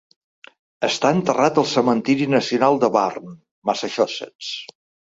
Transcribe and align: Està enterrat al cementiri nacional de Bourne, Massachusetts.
Està 0.87 1.11
enterrat 1.17 1.61
al 1.63 1.69
cementiri 1.73 2.29
nacional 2.33 2.83
de 2.87 2.93
Bourne, 2.99 3.39
Massachusetts. 3.73 4.55